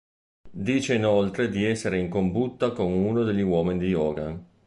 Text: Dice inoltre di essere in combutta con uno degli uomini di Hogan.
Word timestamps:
Dice 0.51 0.95
inoltre 0.95 1.47
di 1.47 1.63
essere 1.63 1.99
in 1.99 2.09
combutta 2.09 2.71
con 2.71 2.91
uno 2.91 3.21
degli 3.23 3.41
uomini 3.43 3.77
di 3.85 3.93
Hogan. 3.93 4.45